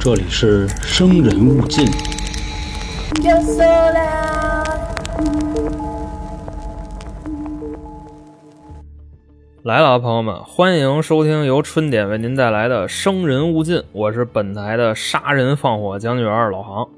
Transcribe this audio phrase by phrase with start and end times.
[0.00, 1.86] 这里是生人勿近。
[9.62, 16.88] 来了啊，朋友们，欢迎收听由春点为您带来的《生人勿近》，我是本台的杀人放火将军员老航。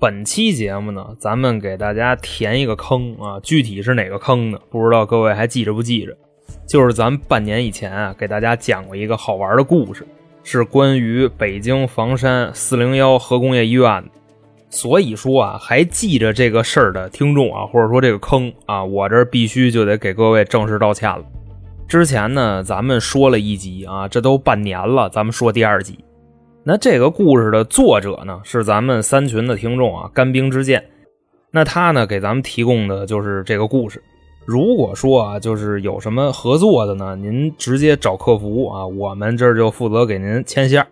[0.00, 4.58] 本期节目呢，咱们给大家填一个坑啊，具体是哪个坑呢？
[4.70, 6.16] 不知道各位还记着不记着？
[6.66, 10.06] 就是咱半年以前啊，给大家讲过一个好玩的故事，
[10.42, 14.04] 是关于北京房山四零幺核工业医院。
[14.72, 21.24] 所以说啊，还记着这个事儿的听众啊，或者说这个坑啊，我这必须就得给各位正式道歉了。
[21.88, 25.98] 之前呢，咱们说了一集啊，这都半年了，咱们说第二集。
[26.62, 30.84] 那这个故事的作者呢，是咱们三群的听众啊，干冰之剑。
[31.50, 34.00] 那他呢，给咱们提供的就是这个故事。
[34.46, 40.84] 如果说啊，就是有什么合作的呢，您直接找客服啊，我们这儿就负责给您牵线。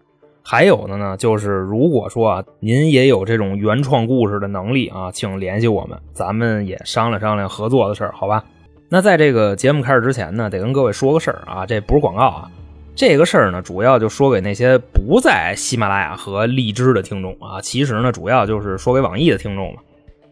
[0.42, 8.44] 还有的呢，就是如果说啊，您也有这种原创故事的能力啊，请联系我们，咱们也商量商量合作的事儿，好吧？
[8.88, 12.50] 那在这个节目开始之前呢，得跟各位说个事儿啊，这不是广告啊，
[12.94, 19.80] 这个事儿呢，主要就说给那些不在喜马拉雅和荔枝的听众啊，其实呢，主要就是说给网易的听众嘛。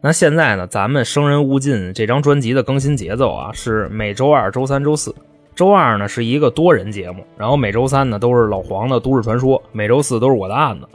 [0.02, 5.14] 那现在呢，咱们《生人勿近》这张专辑的更新节奏啊，是每周二、周三、周四。
[5.54, 10.86] 周二呢是一个多人节目，然后每周三呢都是老黄的都市传说，每周四都是我的案子。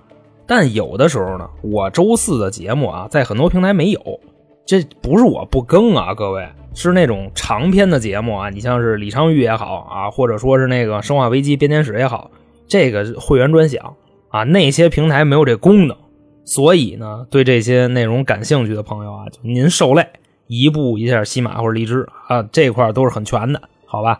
[0.46, 4.20] 但有的时候呢，我周四的节目啊，在很多平台没有，
[4.66, 12.30] 这不是我不更啊，各位，是那种长篇的节目啊，你像是李昌钰也好啊，或者说是那个《生化危机》编年史也好，
[12.68, 13.96] 这个会员专享
[14.30, 15.98] 啊，那些平台没有这功能，
[16.44, 20.06] 所以呢，对这些内容感兴趣的朋友啊，就您受累，
[20.48, 24.20] 移步一下西马或者荔枝啊，这块都是很全的，好吧？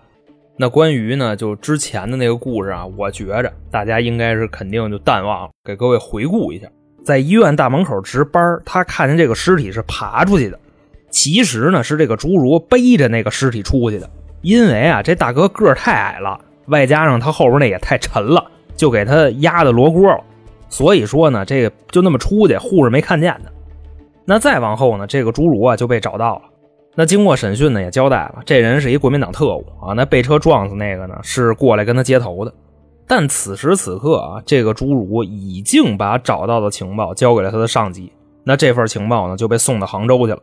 [0.58, 6.68] 那关于呢，就之前的那个故事啊，我觉着大家应该是肯定就淡忘了，给各位回顾一下。
[7.04, 10.60] 在医院大门口值班，他看见这个尸体是爬出去的，
[11.10, 14.08] 其实呢是这个侏儒背着那个尸体出去的。
[14.42, 18.46] 因为啊，这大哥个儿太矮了，外加上他后边那也太沉了，
[18.76, 20.24] 就给他压的罗锅了。
[20.72, 23.52] 所以说呢，这个就那么出去，护士没看见他。
[24.26, 26.42] 那再往后呢，这个侏儒啊就被找到了。
[26.96, 29.94] 那经过审讯呢，也交代了，这人是一国民党特务啊。
[29.94, 32.54] 那被车撞死那个呢，是过来跟他接头的。
[33.06, 38.12] 但此时此刻啊，这个侏儒已经把找到的情报交给了他的上级。
[38.46, 40.40] 那这份情报呢，就被送到杭州去了。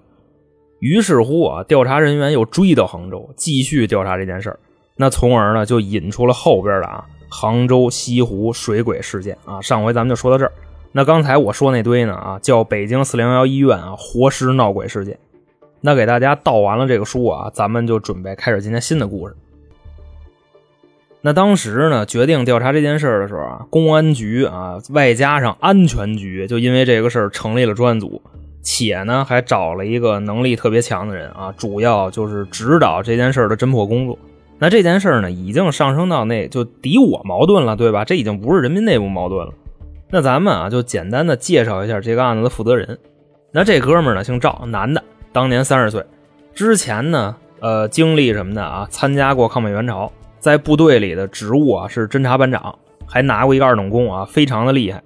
[0.80, 4.60] 于是乎啊，调查人员又追到杭州，继续调查这件事儿。
[4.96, 9.60] 那从而呢，就引出了后边的啊，杭州西湖水鬼事件啊。
[9.60, 10.52] 上回咱们就说到这儿。
[10.92, 15.18] 那刚才我说那堆呢啊，叫北京四零幺医院啊活尸闹鬼事件。
[15.80, 19.36] 那给大家道完了这个书啊，咱们就准备开始今天新的故事。
[21.20, 28.22] 那当时呢，决定调查这件事儿的时候啊，公安局啊，外加上安全局，就因为这个事儿成立了专案组，
[28.62, 34.18] 且呢还找了一个能力特别强的人啊，主要就是指导这件事儿的侦破工作。
[34.58, 38.04] 那这件事儿呢，已经上升到那就敌我矛盾了，对吧？
[38.04, 39.52] 这已经不是人民内部矛盾了。
[40.10, 42.98] 那咱们啊，就简单的介绍一下这个案子的负责人。
[43.52, 45.02] 那这哥们儿呢，姓赵，男的。
[45.32, 46.04] 当年三十岁，
[46.54, 48.88] 之前呢，呃，经历什么的啊？
[48.90, 50.10] 参加过抗美援朝，
[50.40, 52.76] 在部队里的职务啊是侦察班长，
[53.06, 55.00] 还拿过一个二等功啊，非常的厉害。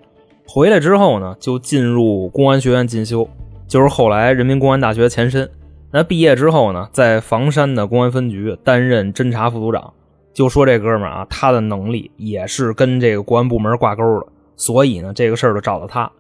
[0.47, 3.29] 回来之后呢，就进入公安学院进修，
[3.69, 5.51] 就是后来人民公安大学前身。
[5.93, 9.93] 那毕业之后呢，在房山的公安分局担任侦查副组长。
[10.33, 14.27] 就说这哥们儿啊，他的能力也是跟这个公安部门挂钩的，
[14.57, 16.11] 所以呢，这个事儿就找到他。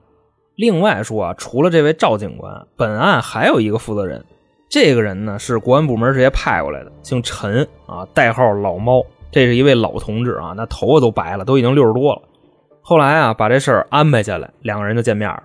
[0.56, 4.22] 另外说啊，除了这位赵警官，本案还有一个负责人，
[4.69, 9.03] 这个人呢是国安部门直接派过来的，姓陈啊，代号老猫。
[9.31, 12.21] 这是一位老同志啊，那头发都白了，都已经六十多了。
[12.82, 15.43] 后来啊，把这事儿安排下来，两个人就见面了。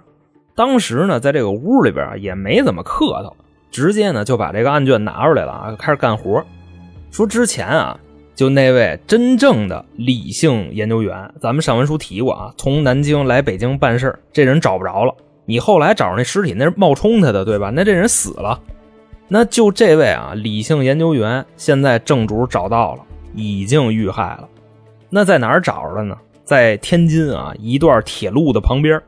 [0.57, 3.33] 当时呢，在这个屋里边也没怎么客套，
[3.72, 6.44] 直接呢就把这个案卷拿出来了啊，开始干活。
[7.11, 8.00] 说之前啊。
[8.35, 15.16] 就那位真正的李姓研究员，咱们上文书提过啊，从南京来北京办事这人找不着了。
[15.46, 17.72] 你后来找着那尸体，那是冒充他的，对吧？
[17.73, 18.61] 那这人死了。
[19.28, 23.02] 那就这位啊，李姓研究员，现在正主找到了，
[23.34, 24.47] 已经遇害了。
[25.09, 26.16] 那在哪儿找着的呢？
[26.43, 29.02] 在天津啊，一段铁路的旁边。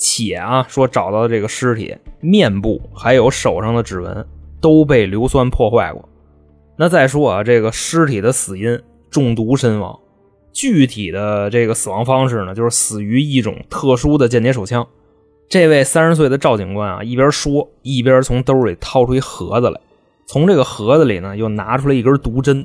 [0.00, 4.26] 且啊，说找到的这个尸体，面部还有手上的指纹
[4.58, 6.08] 都被硫酸破坏过。
[6.76, 8.80] 那再说啊，这个尸体的死因
[9.10, 10.00] 中毒身亡，
[10.54, 14.86] 具体的这个死亡方式呢，就是死于一种特殊的间谍手枪。
[15.50, 19.78] 这位三十岁的赵警官啊，一边说一边从兜里掏出一盒子来，
[20.24, 22.64] 从这个盒子里呢又拿出来一根毒针，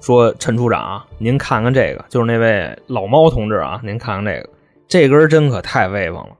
[0.00, 4.48] 说：“陈处长啊，您看看这个，就是那位老猫同志啊，您看看这个，
[4.88, 6.30] 这根针可太威风了。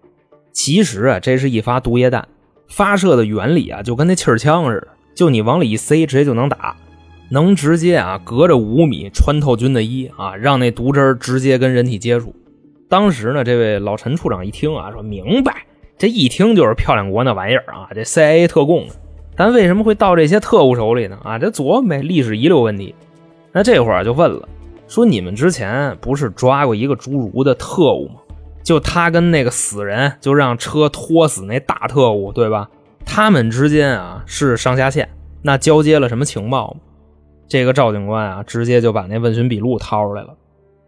[0.53, 2.29] 其实啊，这是一发毒液弹，
[2.69, 6.77] 发射的原理啊，就跟那气儿枪似的，就你往里一塞，直接就能打，
[7.31, 12.35] 能直接啊，隔着五米穿透军的衣啊，让那毒针直接跟人体接触。
[12.89, 15.65] 当时呢，这位老陈处长一听啊，说明白，
[15.97, 18.95] 这一听就是漂亮国那玩意儿啊，这 CIA 特供的。
[19.35, 21.19] 但为什么会到这些特务手里呢？
[21.25, 22.95] 啊，这琢磨呗，历史遗留问题。
[23.51, 24.47] 那这会儿就问了，
[24.87, 28.15] 说你们之前不是抓过一个侏儒的特务吗？
[28.63, 32.69] 就他跟那个死人，就让车拖死那大特务，对吧？
[33.05, 35.09] 他们之间啊是上下线，
[35.43, 36.77] 那交接了什么情报？
[37.49, 40.37] 这个赵警官啊，直接就把那问询笔录掏出来了，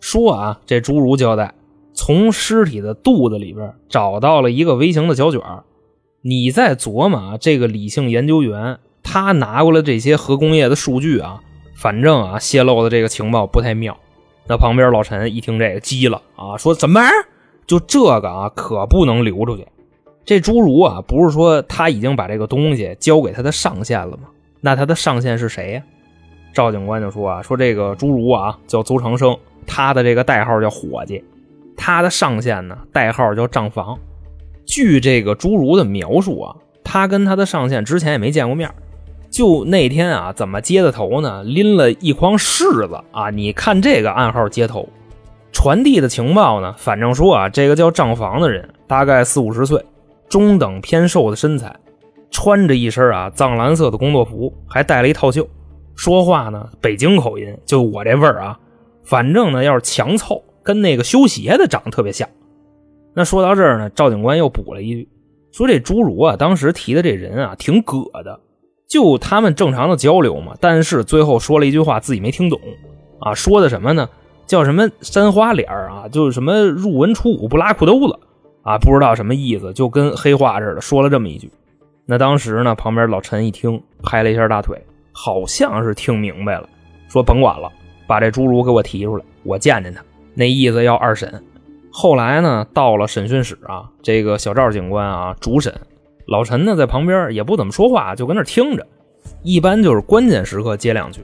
[0.00, 1.53] 说啊，这侏儒交代，
[1.93, 5.41] 从尸体的肚子里边找到了一个微型的胶卷
[6.23, 11.41] 你在琢磨啊这个理性研究员，他拿过来这些核工业的数据啊，
[11.77, 13.99] 反正啊泄露的这个情报不太妙。
[14.47, 17.00] 那旁边老陈一听这个急了啊，说怎么？
[17.67, 19.67] 就这个啊，可不能流出去。
[20.25, 24.29] 这侏儒啊，不是说他已经把这个东西交给他的上线了吗？
[24.61, 25.83] 那他的上线是谁呀？
[26.53, 31.23] 赵警官就说啊，说这个侏儒啊叫邹长生，他的这个代号叫伙计，
[31.77, 33.99] 他的上线呢代号叫账房。
[34.65, 38.71] 据这个侏儒的描述啊，他跟他的上线之前也没见过面，
[39.31, 41.43] 就那天啊，怎么接的头呢？
[41.45, 43.29] 拎了一筐柿子啊！
[43.29, 44.89] 你看这个暗号接头，
[45.65, 49.83] 传递的情报呢，反正说啊，这个叫账房的人大概四五十岁，
[50.29, 51.75] 中等偏瘦的身材，
[52.31, 55.49] 穿着一身啊藏蓝色的工作服，还戴了一套袖，
[55.97, 58.59] 说话呢北京口音，就我这味儿啊，
[59.05, 62.29] 反正呢要是强凑，跟那个修鞋的长得特别像。
[63.15, 65.09] 那说到这儿呢，赵警官又补了一句，
[65.51, 68.39] 说这侏儒啊，当时提的这人啊，挺葛的，
[68.87, 70.55] 就他们正常的交流嘛。
[70.61, 72.61] 但是最后说了一句话，自己没听懂
[73.21, 74.07] 啊，说的什么呢？
[74.46, 78.19] 叫什么山花脸儿啊，就是什么入文出武不拉裤兜子
[78.62, 81.50] 啊，不知道什么意思，就跟黑话似的，说了这么一句。
[82.06, 84.81] 那当时呢，旁边老陈一听，拍了一下大腿，
[85.12, 86.69] 好像是听明白了，
[87.08, 87.70] 说甭管了，
[88.06, 90.02] 把这侏儒给我提出来，我见见他，
[90.35, 91.43] 那意思要二审。
[91.91, 95.73] 后来呢，到了审讯室啊，这个小赵警官啊主审，
[96.26, 98.87] 老陈呢在旁边也不怎么说话，就跟那听着。
[99.43, 101.23] 一般就是关键时刻接两句。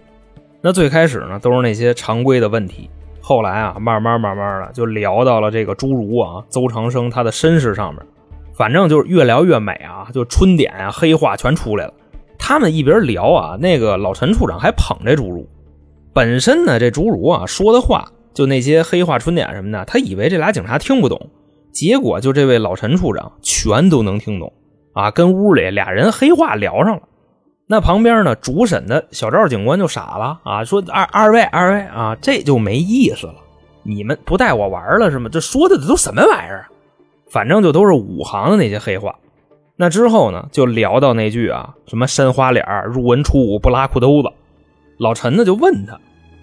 [0.62, 2.88] 那最开始呢都是那些常规的问题，
[3.30, 8.04] 后来啊慢慢慢慢的就聊到了这个侏儒啊邹长生他的身世上面，
[8.56, 11.94] 反正就是越聊越美啊，就春点啊黑话全出来了。
[12.36, 15.48] 他们一边聊啊，那个老陈处长还捧这侏儒，
[16.12, 18.04] 本身呢这侏儒啊说的话。
[18.34, 21.30] 就那些黑话春点什么的，他以为这俩警察听不懂，
[21.72, 24.52] 结果就这位老陈处长全都能听懂
[24.92, 25.08] 啊！
[25.12, 27.02] 跟屋里俩人黑话聊上了。
[27.72, 33.34] 那旁边呢，主审的小赵警官就傻了啊，说二二位二位啊，这就没意思了，
[33.84, 35.30] 你们不带我玩了是吗？
[35.32, 36.66] 这说的都什么玩意儿？
[37.28, 39.14] 反正就都是五行的那些黑话。
[39.76, 44.28] 那之后呢，就聊到那句啊，什么山花脸入文出武不拉裤兜子。
[44.98, 45.96] 老陈呢就问他。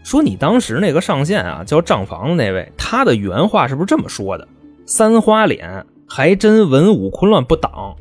[0.06, 4.48] 说你当时那个上线啊，叫账房的那位，他的原话是不是这么说的？
[4.86, 7.94] 三花脸还真文武昆乱不挡。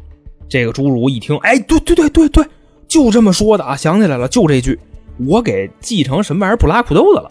[0.49, 2.44] 这个侏儒一听，哎，对对对对对，
[2.88, 4.79] 就这么说的啊，想起来了，就这句，
[5.27, 7.31] 我给记成什么玩意儿不拉裤兜子了。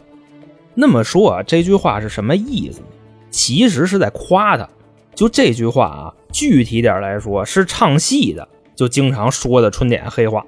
[0.73, 2.87] 那么说啊，这句话是什么意思呢？
[3.29, 4.67] 其实是在夸他。
[5.13, 8.45] 就这句话啊，具体点来说，是唱戏的
[8.75, 10.45] 就经常说的春点黑话。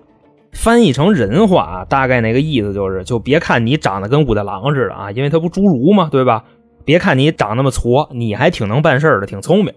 [0.52, 6.44] 翻译成人话啊，大概那个意思就是，就别看你长得跟武大郎似的啊，因为他不侏儒嘛，对吧？
[6.84, 9.74] 别看你长那么矬，你还挺能办事的，挺聪明。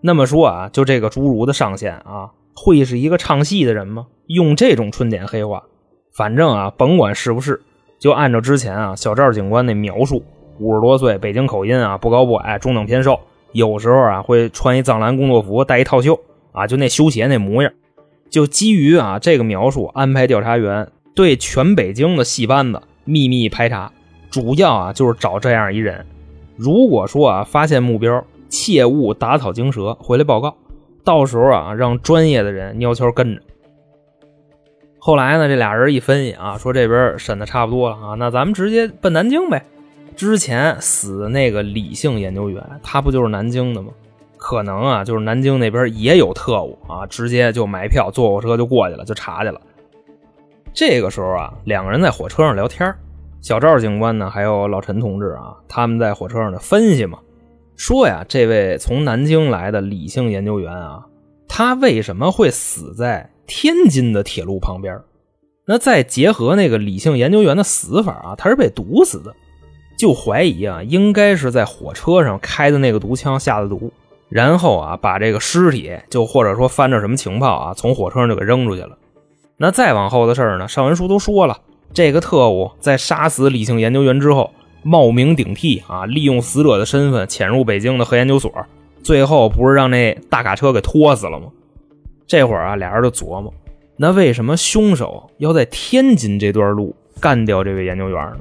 [0.00, 4.06] 那么说啊，就这个侏儒的上线啊，会是一个唱戏的人吗？
[4.26, 5.62] 用这种春点黑话，
[6.12, 7.62] 反正啊，甭管是不是，
[8.00, 10.24] 就按照之前啊小赵警官那描述，
[10.58, 13.20] 五十多岁，北京口音啊，不高不矮，中等偏瘦，
[13.52, 16.18] 有时候啊会穿一藏蓝工作服，带一套袖
[16.52, 17.72] 啊，就那修鞋那模样。
[18.28, 23.92] 就基于啊这个描述，安排调查员对全北京的戏班子秘密排查，
[24.30, 26.04] 主要啊就是找这样一人。
[26.56, 30.54] 如果说啊发现目标，切勿打草惊蛇，回来报告。
[31.08, 33.40] 到时候啊让专业的人悄悄跟着。
[34.98, 39.64] 后来呢，这俩人一分析啊，说这边审的差不多了啊，那咱们直接奔南京呗。
[40.14, 43.90] 之前死的那个李姓研究员，他不就是南京的吗？
[44.36, 49.58] 可能啊，就是南京那边也有特务啊，直接就买票坐火车就过去了，就查去了。
[50.74, 52.94] 这个时候啊，两个人在火车上聊天
[53.40, 57.18] 小赵警官呢，还有老陈同志啊，他们在火车上的分析嘛，
[57.78, 61.06] 说呀，这位从南京来的李姓研究员啊，
[61.46, 65.00] 他为什么会死在天津的铁路旁边？
[65.64, 69.32] 那再结合那个李姓研究员的死法啊，他是被毒死的。
[69.96, 73.92] 就怀疑啊，应该是在火车上开的那个毒枪下的毒，
[74.28, 78.98] 然后啊，把这个尸体就或者说翻着什么情报啊，从火车上就给扔出去了。
[79.56, 81.56] 那再往后的事儿呢，上文书都说了，
[81.94, 84.50] 这个特务在杀死理性研究员之后，
[84.82, 88.52] 冒名顶替啊，利用死者的身份潜入北京的核研究所，
[89.02, 91.46] 最后不是让那大卡车给拖死了吗？
[92.26, 93.52] 这会儿啊，俩人就琢磨，
[93.96, 98.38] 那为什么凶手要在天津这段路干掉这位研究员呢？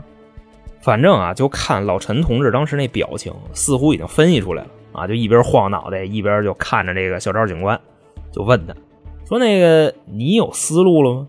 [0.81, 7.79] 反正啊，就看老陈同志当时那表情，似乎已经分析出来了啊，就一边晃脑袋，一边就看着这个小赵警官，
[8.31, 8.73] 就问他
[9.27, 11.27] 说：“那个你有思路了吗？”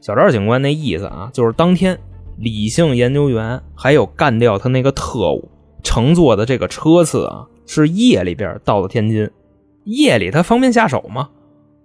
[0.00, 1.98] 小赵警官那意思啊，就是当天
[2.38, 5.50] 理性研究员还有干掉他那个特务
[5.82, 9.28] 乘坐的这个车次啊，是夜里边到了天津，
[9.84, 11.30] 夜里他方便下手吗？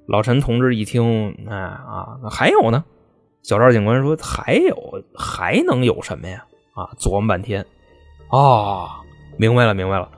[0.06, 2.84] 老陈同志一听，哎啊，还有呢？
[3.42, 6.46] 小赵警官说：“还有，还能有什么呀？”
[6.76, 7.66] 啊，琢磨半天，
[8.30, 8.88] 哦，
[9.38, 10.10] 明白了，明白了。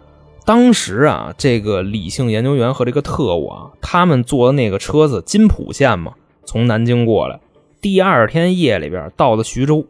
[0.45, 6.13] 当时啊，这个理性研究员和这个特务啊，他们坐的那个车子金浦线嘛，
[6.45, 7.39] 从南京过来，
[7.81, 9.85] 第二天夜里边到了徐州。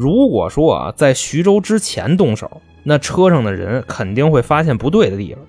[0.00, 2.48] 如果说啊，在徐州之前动手，
[2.84, 5.42] 那车上的人肯定会发现不对的地方。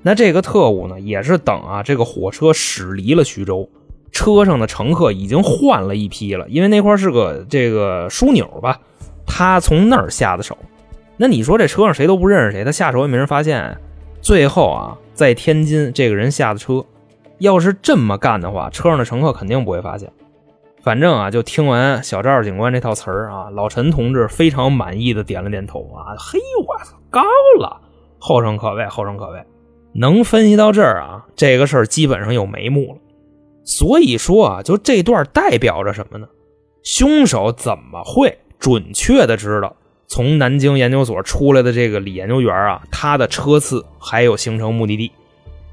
[0.00, 3.68] 那这个特务呢，也是等啊，这个火车驶离了徐州，
[4.12, 8.78] 车上的乘客已经换了一批了，因为那块是个这个枢纽吧。
[9.26, 10.56] 他从那儿下的手，
[11.16, 13.76] 那你说这车上谁都不认识谁，他下手也没人发现啊。
[14.20, 16.84] 最后啊，在天津这个人下的车，
[17.38, 20.08] 要是这么干的话，车上的乘客肯定不会发现。
[20.82, 27.22] 反正啊，就听完小赵警官这套词儿啊，老陈同志非常满意的点了点头啊，嘿，我操，高
[27.58, 27.80] 了，
[28.18, 29.44] 后生可畏，后生可畏。
[29.92, 32.98] 能分析到这儿啊，这个事儿基本上有眉目了。
[33.64, 36.26] 所以说啊，就这段代表着什么呢？
[36.82, 38.38] 凶手怎么会？
[38.58, 39.74] 准确的知道
[40.06, 45.12] 从南京研究所出来的这个李研究员啊，他的车次还有行程目的地，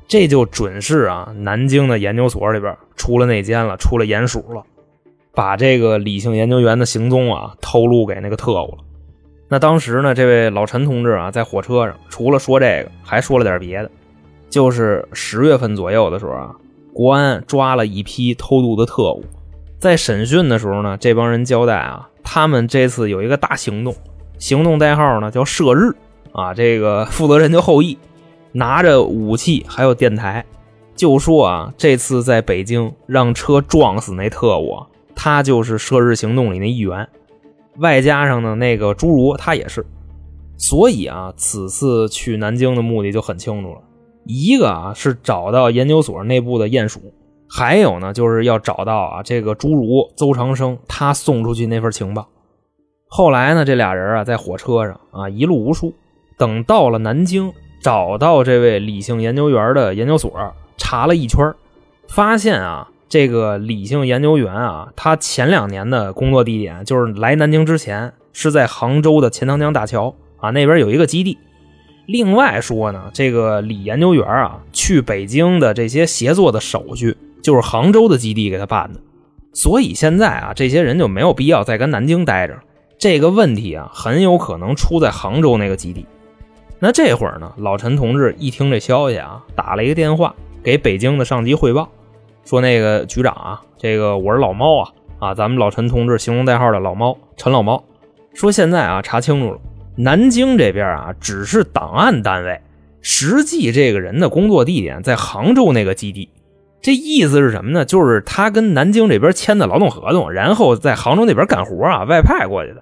[0.07, 4.63] 这就准是啊，南京的研究所里边出了内奸了，出了鼹鼠了，
[5.37, 8.77] 把这个李姓研究员的行踪啊透露给那个特务了。
[9.47, 13.91] 那当时呢，这位老陈同志啊，在火车上除了说这个，还说了点别的，
[14.49, 16.55] 就是十月份左右的时候啊，
[16.91, 19.23] 国安抓了一批偷渡的特务，
[19.77, 22.09] 在审讯的时候呢，这帮人交代啊。
[22.23, 23.95] 他们这次有一个大行动，
[24.39, 25.95] 行动代号呢叫“射日”，
[26.33, 27.95] 啊，这个 负责人叫后羿，
[28.53, 30.43] 拿着武器还有电台，
[30.95, 34.77] 就说啊，这次在北京让车撞死那特务，
[35.19, 37.09] 他就是“射日”行动里那一员，
[37.79, 39.83] 外加上呢那个侏儒他也是，
[40.57, 43.81] 所以啊，此次去南京的目的就很清楚了，
[44.25, 47.01] 一个啊是找到研究所内部的鼹鼠。
[47.49, 52.27] 还有呢，就是要找到啊，这个侏儒邹长生他送出去那份情报。
[53.07, 55.93] 后来呢，这俩人啊在火车上啊一路无书，
[56.37, 60.31] 等到了南京，找到这位李姓研究员的研究所，
[60.77, 61.53] 查了一圈，
[62.09, 71.37] 发现啊，这个李姓研究员啊，他前两年的工作地点就是来南京之前是在杭州的钱塘江大桥啊那边有一个基地。
[72.05, 77.15] 另外说呢，这个李研究员啊去北京的这些协作的手续。
[77.39, 78.99] 就是杭州的基地给他办的，
[79.53, 82.59] 所以现在啊，这些人就没有必要再跟南京待着。
[82.97, 86.05] 这个问题啊，很有可能出在杭州那个基地。
[86.79, 91.87] 那这会儿呢，老陈同志一听这消息啊，打了一个电话给北京的上级汇报，
[92.47, 94.89] 说那个局长啊，这个我是老猫啊，
[95.19, 97.83] 啊，咱们老陈同志行动代号的老猫陈老猫，
[98.33, 99.59] 说现在啊查清楚了，
[99.97, 102.61] 南京这边啊只是档案单位，
[103.01, 106.29] 实际这个人的工作地点在杭州那个基地。
[106.81, 107.83] 这意思是什么呢？
[107.83, 112.81] 就是他跟南京这边签的劳动合同，然后在杭州那边干活啊，外派过去的。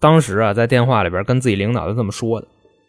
[0.00, 2.46] 当时啊，在电话里边跟自己领导就这么说的。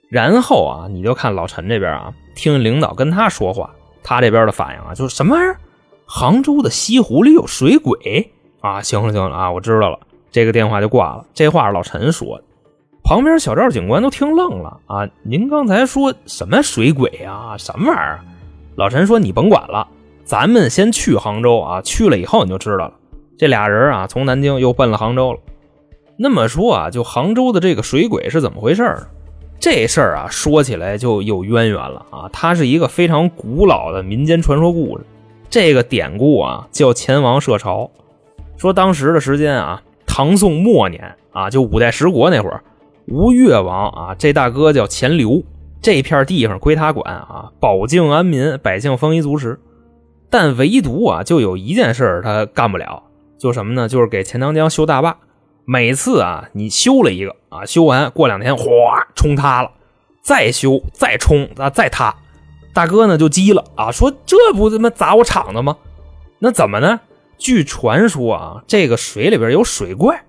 [0.10, 5.58] 然后啊，你就看老陈这边啊，听领导跟他说话，他这边的反应啊，就是什么玩意儿？
[6.06, 8.32] 杭州的西湖里有水鬼
[8.62, 8.82] 啊？
[8.82, 10.00] 行了行了啊，我知道了。
[10.32, 11.26] 这个电话就挂了。
[11.34, 12.44] 这话是老陈说的。
[13.04, 15.08] 旁边小赵警官都听愣了啊！
[15.24, 17.58] 您刚才说什么水鬼啊？
[17.58, 18.22] 什么玩意儿？
[18.76, 19.88] 老陈说：“你甭管了。”
[20.24, 22.94] 咱们先去杭州啊，去了以后你就知道了。
[23.38, 25.40] 这俩人啊，从南京又奔了杭州了。
[26.16, 29.06] 那么说啊，就杭州的这个水鬼是怎么回事？
[29.60, 32.30] 这事儿啊，说起来就有渊源了啊。
[32.32, 35.04] 它是一个非常古老的民间传说故事。
[35.54, 37.92] 这个典故啊，叫钱王设朝。
[38.58, 42.64] 说当时的时间啊，唐宋末年啊，就五代十国那会儿，
[43.06, 45.44] 吴越王啊，这大哥叫钱镠，
[45.80, 49.60] 这片地方归他管啊，保境安民，百姓丰衣足食。
[50.28, 53.04] 但唯独啊，就有一件事他干不了，
[53.38, 53.88] 就什么呢？
[53.88, 55.16] 就是给钱塘江修大坝。
[55.66, 59.70] 每次啊，你修了一个啊，修完过两天哗冲塌了，
[60.24, 62.16] 再修再冲啊再塌，
[62.74, 65.78] 大哥呢就急了啊，说这不他妈砸我厂子吗？
[66.40, 67.00] 那怎么呢？
[67.38, 70.24] 据传说啊，这个水里边有水怪。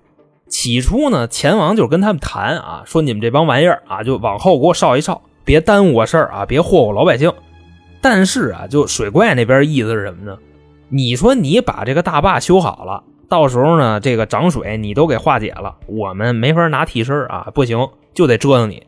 [0.47, 7.33] 起初呢，钱王就跟他们谈啊，说你们这帮玩意儿啊，就往后给我稍一稍，别耽误我事儿啊，别祸祸老百姓。
[7.99, 10.37] 但是啊，就水怪那边意思是什么呢？
[10.89, 18.83] 你说你把这个大坝修好了，到时候呢，这个涨水你都给化解了，我们没法拿替身啊，不行，就得折腾你。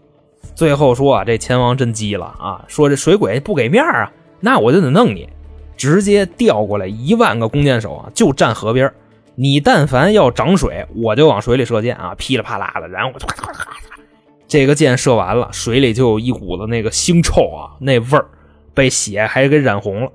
[0.57, 5.29] 最后说啊，这钱王真急了啊，说这水鬼不给面啊，那我就得弄你，
[5.77, 8.91] 直接调过来一万个弓箭手啊，就站河边。
[9.35, 13.77] 你但凡要涨水，我就往水里射箭啊，噼里啪啦的，然后我就咔咔咔，
[14.47, 18.27] 这个箭射完了，水里就有一股子那个腥臭啊，那味儿
[18.73, 20.11] 被血还给染红了。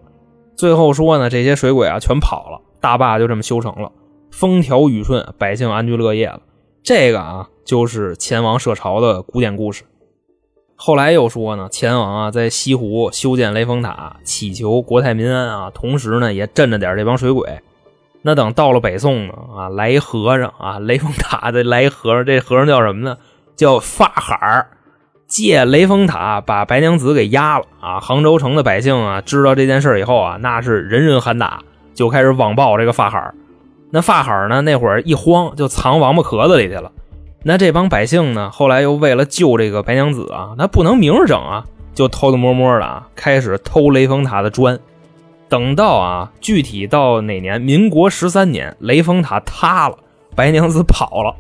[0.57, 3.93] 最后说呢，这些水鬼啊全跑了，大坝就这么修成了，
[4.33, 6.41] 风调雨顺，百姓安居乐业了。
[6.83, 9.85] 这个啊就是钱王设朝的古典故事。
[10.85, 17.61] 后来又说呢，钱王啊在西湖修建雷峰塔，祈求国泰民安啊，同时呢也镇着点这帮水鬼。
[18.23, 23.17] 那等到了北宋呢，啊，来一和尚啊，雷峰塔的来一和尚，这和尚叫什么呢？
[23.55, 24.67] 叫法海儿，
[25.29, 28.01] 借雷峰塔把白娘子给压了啊！
[28.01, 31.63] 杭州城的百姓啊，知道这件事以后啊，那是人人喊打，
[31.95, 33.33] 就开始网暴这个法海儿。
[33.91, 36.91] 那法海儿呢，那会儿一慌就藏王八壳子里去了。
[37.45, 44.79] 那这帮百姓呢，后来又为了救这个白娘子啊，那不能明着整啊，就偷偷摸摸的啊，开始偷雷峰塔的砖。
[45.49, 47.61] 等到啊，具体到哪年？
[47.61, 49.99] 民国十三年，雷峰塔塌了，
[50.35, 51.35] 白娘子跑了。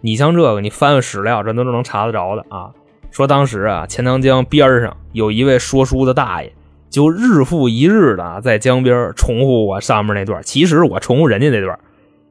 [0.00, 2.70] 你像这个，你翻翻史料，这都是能查得着的啊。
[3.10, 6.50] 说当时啊，钱塘江边上有一位说书的大爷，
[6.88, 10.42] 就日复一日的在江边重复我上面那段。
[10.42, 11.78] 其实我重复人家那段，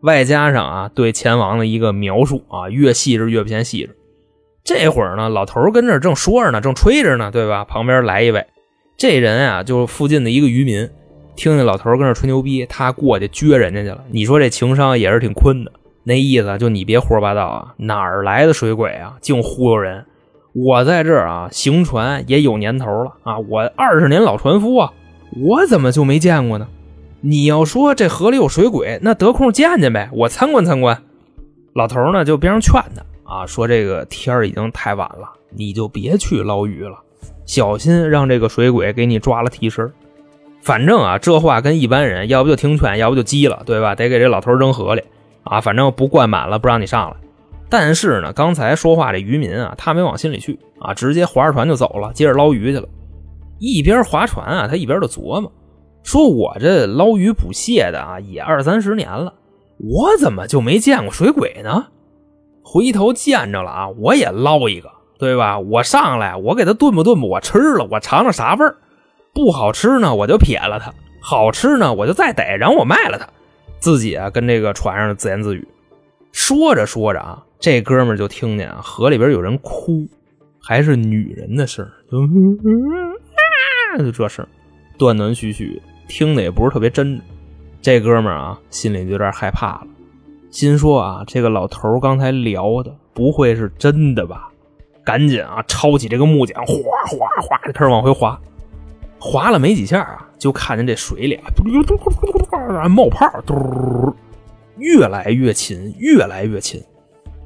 [0.01, 3.95] 外加上啊对钱王的一个描述啊，越细致越不嫌细致。
[4.63, 7.65] 这会儿呢，老头跟这正说着呢，正吹着呢，对吧？
[7.65, 8.45] 旁边来一位，
[8.97, 10.89] 这人啊，就是附近的一个渔民。
[11.35, 14.03] 听见老头跟这吹牛逼，他过去撅人家去了。
[14.11, 15.71] 你说这情商也是挺坤的。
[16.03, 17.73] 那意思就你别胡说八道啊！
[17.77, 19.17] 哪儿来的水鬼啊？
[19.21, 20.05] 净忽悠人！
[20.53, 24.91] 我在这儿啊，行船也有年头了啊，我二十年老船夫啊，
[25.41, 26.67] 我怎么就没见过呢？
[27.21, 31.01] 你要说这河里有水鬼，那得空见见呗，我参观参观。
[31.73, 36.97] 老头呢就边上劝他啊，说这个天已经太晚了，你就别去捞鱼了，
[37.45, 39.91] 小心让这个水鬼给你抓了替身。
[40.61, 43.95] 反正啊，这话跟一般人，要不就听劝，要不就急了，对吧？
[43.95, 45.03] 得给这老头扔河里
[45.43, 45.61] 啊！
[45.61, 47.17] 反正不灌满了，不让你上来。
[47.69, 52.87] 但是呢，刚才说话这渔民啊，他没往心里去啊，直接划着船就走了，接着捞鱼去了。
[53.59, 55.51] 一边划船啊，他一边就琢磨：
[56.03, 59.33] 说我这捞鱼捕蟹的啊，也二三十年了，
[59.77, 61.87] 我怎么就没见过水鬼呢？
[62.63, 65.59] 回头见着了啊，我也捞一个，对吧？
[65.59, 68.77] 我上来，我给他炖吧炖吧，我吃了，我尝尝啥味儿。
[69.33, 73.27] 不好吃呢，我就撇了它；好吃呢，我就再逮，然后我卖了它。
[73.79, 75.67] 自己啊，跟这个船上自言自语，
[76.31, 80.07] 说着说着啊，这哥们就听见，河里边有人哭，
[80.61, 81.87] 还是女人的声
[83.97, 84.45] 就这声，
[84.97, 87.19] 断断续续，听的也不是特别真。
[87.81, 89.87] 这哥们啊，心里就有点害怕了，
[90.51, 94.49] 心说啊，这个老头刚才聊的不会是真的吧？
[95.05, 96.73] 赶紧啊，抄起这个木桨，哗
[97.07, 98.39] 哗哗就开始往回划。
[99.17, 104.13] 划了没几下啊，就看见这水里啊，嘟嘟嘟嘟嘟嘟冒泡，嘟，
[104.77, 106.83] 越来越勤，越来越勤，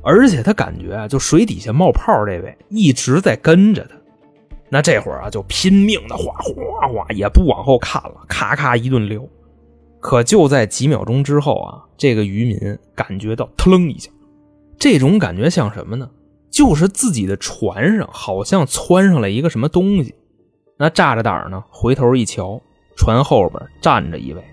[0.01, 3.94] 而且他感觉啊，就水底下冒泡这位一直在跟着他。
[4.75, 9.25] 那这会儿啊，就拼命的划划划，也不往后看了，咔咔一顿溜。
[10.01, 14.11] 可就在几秒钟之后啊，这个渔民感觉到腾一下，
[14.77, 16.09] 这种感觉像什么呢？
[16.51, 20.13] 就是自己的船上好像窜上来一个什么东西。
[20.75, 22.61] 那炸着胆呢，回头一瞧，
[22.97, 24.43] 船后边站着一位，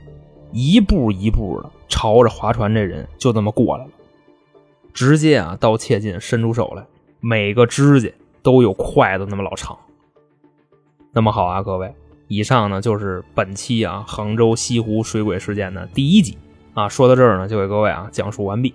[0.53, 3.91] 一步一步的朝着划船这人就这么过来了，
[4.95, 6.87] 直接啊到切近，伸出手来，
[7.19, 8.09] 每个指甲
[8.41, 9.77] 都有筷子那么老长。
[11.14, 11.94] 那么好啊，各位，
[12.27, 16.38] 以上呢就是本期啊杭州西湖水鬼事件的第一集
[16.72, 18.75] 啊，说到这儿呢，就给各位啊讲述完毕。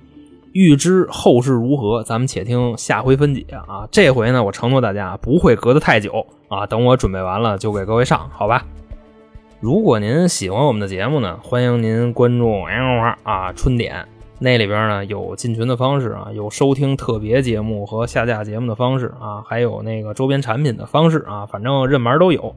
[0.54, 3.88] 欲知后事如何，咱们且听下回分解啊！
[3.92, 8.64] 这回呢，我承诺大家不会隔得太久啊，等我准备完了就给各位上，好吧？
[9.60, 12.62] 如果您喜欢我们的节目呢，欢迎您关注
[13.24, 14.08] 啊春点，
[14.40, 22.56] 那里边呢有进群的方式啊，有收听特别节目和下架节目的方式啊，还有那个周边产品的方式啊，反正任门都有。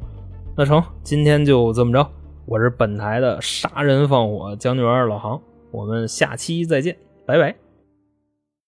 [0.56, 2.06] 那成，今天就这么着，
[2.44, 5.40] 我是本台的杀人放火将军老航，
[5.70, 7.69] 我们下期再见，拜拜。